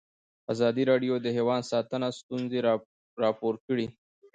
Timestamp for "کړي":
3.67-3.87